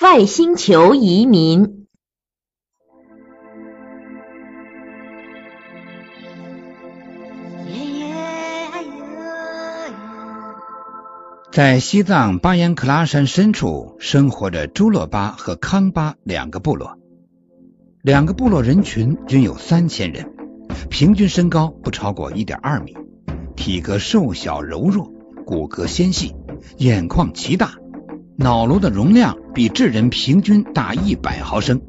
[0.00, 1.86] 外星球移民。
[11.52, 16.98] 在西藏巴颜克拉山深处，生活着朱勒巴和康巴两个部落。
[18.02, 20.34] 两个部落人群均有三千人，
[20.90, 22.96] 平均身高不超过一点二米，
[23.54, 25.12] 体格瘦小柔弱，
[25.46, 26.34] 骨骼纤细，
[26.78, 27.76] 眼眶奇大，
[28.36, 31.80] 脑颅的容量比智人平均大一百毫升。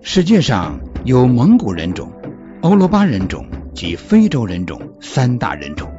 [0.00, 2.12] 世界上有蒙古人种、
[2.60, 5.90] 欧罗巴人种及非洲人种三大人种。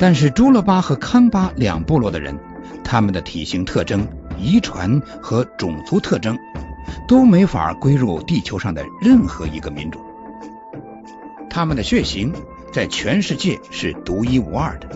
[0.00, 2.36] 但是朱勒巴和康巴两部落的人，
[2.82, 4.04] 他们的体型特征、
[4.36, 6.36] 遗传和种族特征
[7.06, 10.00] 都没法归入地球上的任何一个民族。
[11.48, 12.32] 他们的血型
[12.72, 14.88] 在全世界是独一无二的。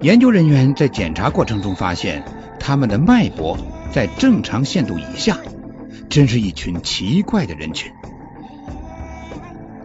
[0.00, 2.22] 研究人员在检查过程中发现，
[2.66, 3.58] 他们的脉搏
[3.92, 5.36] 在正常限度以下，
[6.08, 7.92] 真是一群奇怪的人群。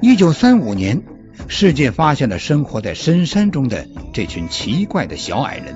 [0.01, 1.01] 一九三五年。
[1.47, 5.73] 世界发现了生活在深山中的这群奇怪的小矮人，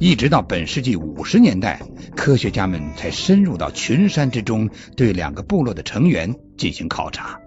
[0.00, 1.80] 一直到本世纪五十年代，
[2.16, 7.38] 科学家们才深入到群山之中，对两个部落的成员进行考察。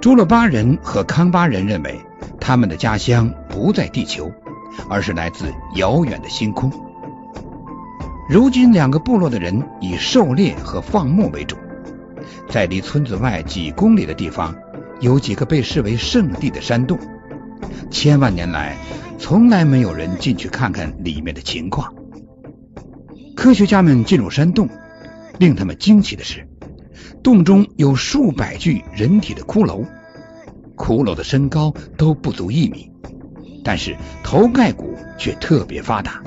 [0.00, 2.00] 朱勒巴人和康巴人认为，
[2.40, 4.32] 他们的家乡不在地球，
[4.88, 6.70] 而是来自遥远的星空。
[8.28, 11.56] 如今，两个部落的人以狩猎和放牧为主，
[12.48, 14.54] 在离村子外几公里的地方。
[15.00, 16.98] 有几个被视为圣地的山洞，
[17.88, 18.76] 千万年来
[19.16, 21.94] 从来没有人进去看看里面的情况。
[23.36, 24.68] 科学家们进入山洞，
[25.38, 26.48] 令他们惊奇的是，
[27.22, 29.86] 洞中有数百具人体的骷髅，
[30.76, 32.90] 骷髅的身高都不足一米，
[33.68, 36.22] 但是头盖骨却特别发达，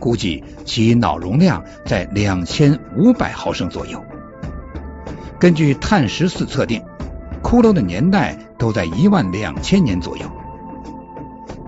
[0.00, 4.02] 估计其脑容量在两千五百毫升左右。
[5.38, 6.82] 根据碳十四测定。
[7.42, 10.24] 骷髅的年代都在一万两千年左右。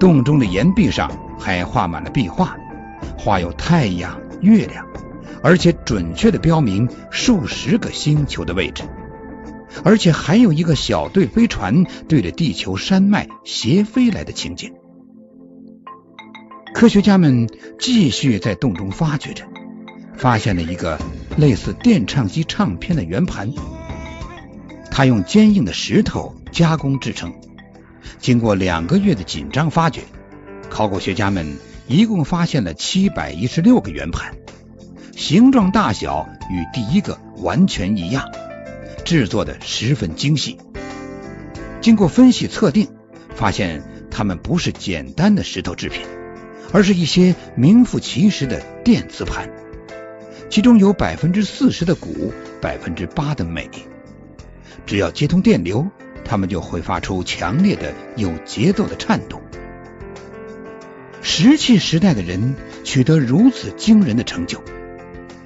[0.01, 2.57] 洞中的岩壁上还画满了壁画，
[3.19, 4.87] 画有太阳、月亮，
[5.43, 8.85] 而且准确的标明数十个星球的位置。
[9.85, 14.73] 而且还有一个小队飞船对着地球山脉斜飞来的情景。
[16.75, 17.49] 科学家们
[17.79, 19.45] 继续在洞中发掘着，
[20.17, 20.99] 发现了一个
[21.37, 23.53] 类似电唱机唱片的圆盘。
[24.91, 27.33] 它用坚硬的石头加工制成。
[28.19, 30.03] 经过两个月的紧张发掘，
[30.69, 34.35] 考古学家们一共发现了七百一十六个圆盘，
[35.17, 38.33] 形状大小与第一个完全一样，
[39.05, 40.59] 制作的十分精细。
[41.81, 42.89] 经过分析测定，
[43.33, 46.03] 发现它们不是简单的石头制品，
[46.75, 49.49] 而是一些名副其实的电磁盘，
[50.51, 53.71] 其中有百分之四十的钴，百分之八的镁。
[54.85, 55.87] 只要接通电流，
[56.25, 59.41] 它们就会发出强烈的、有节奏的颤动。
[61.23, 64.61] 石器时代的人取得如此惊人的成就，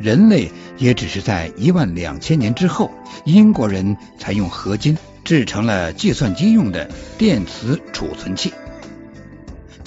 [0.01, 2.91] 人类也只是在一万两千年之后，
[3.27, 8.55] 英国人才用合金制成了计算机用的电磁储存器。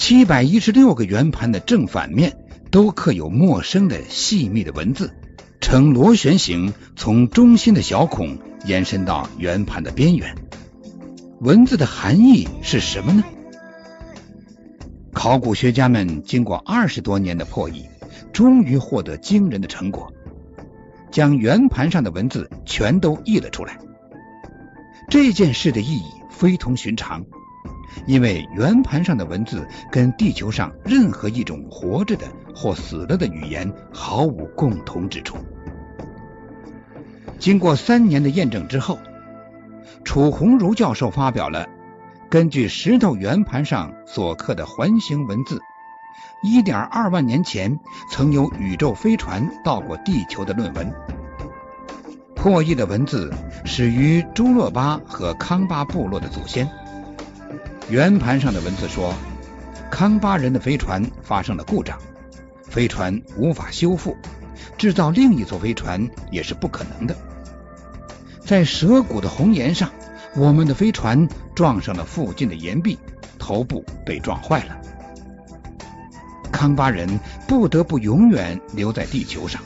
[0.04, 2.36] 七百一十六个圆盘的正反面
[2.72, 5.14] 都刻有陌生的细密的文字，
[5.60, 8.36] 呈螺旋形，从中心的小孔。
[8.64, 10.34] 延伸到圆盘的边缘，
[11.38, 13.22] 文字的含义是什么呢？
[15.12, 17.84] 考古学家们经过二十多年的破译，
[18.32, 20.12] 终于获得惊人的成果，
[21.12, 23.78] 将圆盘上的文字全都译了出来。
[25.08, 27.24] 这件事的意义非同寻常，
[28.06, 35.36] 因为圆盘上的文字跟地球上任何一种活着的或死了的语言毫无共同之处。
[37.38, 38.98] 经过三年的验证之后，
[40.04, 41.68] 楚鸿儒教授发表了
[42.30, 45.60] 根据石头圆盘上所刻的环形文字，
[46.42, 47.78] 一点二万年前
[48.10, 50.92] 曾有宇宙飞船到过地球的论文。
[52.34, 53.32] 破译的文字
[53.64, 56.68] 始于朱勒巴和康巴部落的祖先。
[57.90, 59.14] 圆盘上的文字说，
[59.90, 61.98] 康巴人的飞船发生了故障，
[62.62, 64.16] 飞船无法修复，
[64.78, 67.14] 制造另一艘飞船也是不可能的。
[68.40, 69.90] 在蛇骨的红岩上，
[70.34, 72.98] 我们的飞船撞上了附近的岩壁，
[73.38, 74.78] 头部被撞坏了。
[76.50, 79.60] 康巴人不得不永远留在地球上。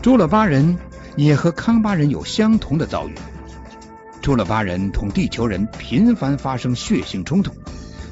[0.00, 0.78] 朱勒巴人
[1.16, 3.14] 也和康巴人有相同的遭遇。
[4.22, 7.52] 朱勒巴人同地球人频繁发生血腥冲突，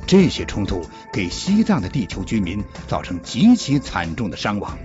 [0.07, 0.83] 这些冲突
[1.13, 4.79] 给西藏的地球居民造成极其惨重的伤亡。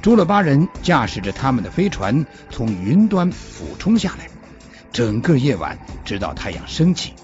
[0.00, 4.28] 朱勒巴人驾驶着他们的飞船从云端俯冲下来，
[4.92, 7.14] 整个夜晚直到太阳升起，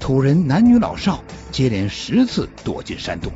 [0.00, 1.22] 土人男女老少
[1.52, 3.32] 接连十次躲进山洞。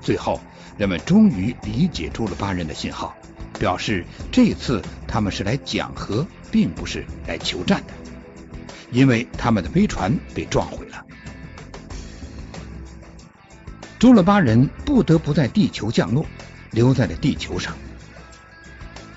[0.00, 0.40] 最后，
[0.76, 3.14] 人们终于理解朱勒巴人的信号，
[3.62, 7.94] 表示这次他们是来讲和，并不是来求战的，
[8.90, 11.06] 因为他们的飞船被撞毁了。
[14.00, 16.26] 朱勒巴人不得不在地球降落，
[16.72, 17.72] 留在了地球上。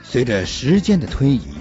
[0.03, 1.55] 随着时间的推移，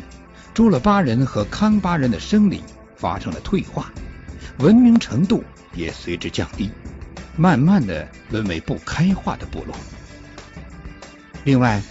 [0.52, 2.62] 朱勒巴人和康巴人的生理
[2.96, 3.90] 发生了退化，
[4.58, 5.42] 文明程度
[5.72, 6.70] 也随之降低，
[7.34, 9.74] 慢慢的沦为不开化的部落。
[11.44, 11.82] 另外，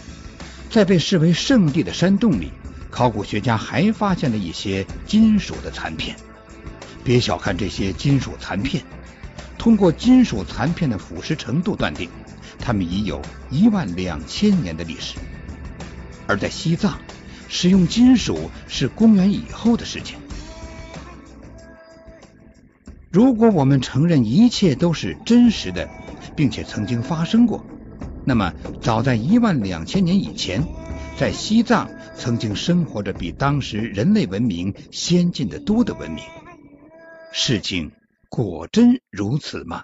[0.74, 2.52] 在被视为圣地的山洞里，
[2.90, 6.16] 考古学家还发现了一些金属的残片。
[7.04, 8.84] 别小看这些金属残片，
[9.56, 12.10] 通过金属残片的腐蚀程度断定，
[12.58, 13.22] 它们已有
[13.52, 15.20] 一万两千年的历史。
[16.26, 16.98] 而在西藏，
[17.48, 20.18] 使用金属是公元以后的事情。
[23.12, 25.88] 如果我们承认一切都是真实的，
[26.36, 27.64] 并且曾经发生过，
[28.26, 30.66] 那么早在一万两千年以前，
[31.18, 36.24] 在西藏曾经生活着比当时人类文明先进的多的文明。
[37.32, 37.92] 事情
[38.30, 39.84] 果真如此吗？